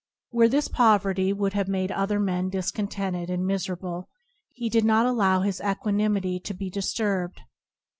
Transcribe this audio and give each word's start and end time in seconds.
Where 0.31 0.49
this 0.49 0.67
poverty 0.67 1.31
would 1.31 1.53
have 1.53 1.67
made 1.67 1.91
other 1.91 2.19
men 2.19 2.49
discontented 2.49 3.29
and 3.29 3.45
miser 3.45 3.73
able, 3.77 4.09
he 4.51 4.67
did 4.67 4.83
not 4.83 5.05
allow 5.05 5.41
his 5.41 5.61
equanimity 5.63 6.39
to 6.39 6.55
be 6.55 6.71
disturbed." 6.71 7.39